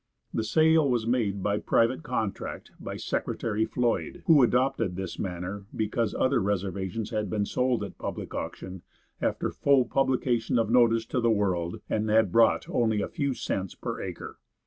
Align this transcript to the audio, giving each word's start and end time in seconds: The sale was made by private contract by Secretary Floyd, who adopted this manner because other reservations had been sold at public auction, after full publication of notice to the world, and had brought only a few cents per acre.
The 0.33 0.43
sale 0.43 0.89
was 0.89 1.05
made 1.05 1.43
by 1.43 1.59
private 1.59 2.01
contract 2.01 2.71
by 2.79 2.97
Secretary 2.97 3.65
Floyd, 3.65 4.23
who 4.25 4.41
adopted 4.41 4.95
this 4.95 5.19
manner 5.19 5.65
because 5.75 6.15
other 6.15 6.41
reservations 6.41 7.11
had 7.11 7.29
been 7.29 7.45
sold 7.45 7.83
at 7.83 7.99
public 7.99 8.33
auction, 8.33 8.81
after 9.21 9.51
full 9.51 9.85
publication 9.85 10.57
of 10.57 10.71
notice 10.71 11.05
to 11.05 11.19
the 11.21 11.29
world, 11.29 11.81
and 11.87 12.09
had 12.09 12.31
brought 12.31 12.67
only 12.67 12.99
a 12.99 13.07
few 13.07 13.35
cents 13.35 13.75
per 13.75 14.01
acre. 14.01 14.39